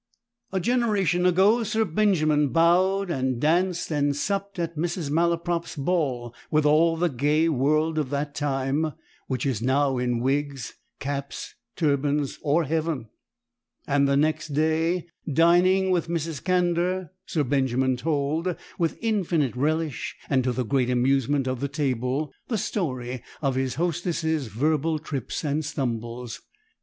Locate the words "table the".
21.67-22.57